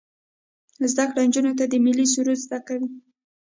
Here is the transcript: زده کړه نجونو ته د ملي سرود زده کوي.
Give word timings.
زده 0.91 1.03
کړه 1.09 1.21
نجونو 1.27 1.51
ته 1.59 1.65
د 1.67 1.73
ملي 1.85 2.05
سرود 2.13 2.39
زده 2.45 2.59
کوي. 2.67 2.87